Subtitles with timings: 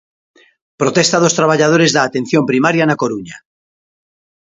[0.81, 3.37] Protesta dos traballadores da Atención primaria na Coruña.